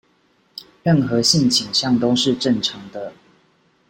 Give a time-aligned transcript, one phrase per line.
[0.81, 3.13] 任何性傾向都是正常的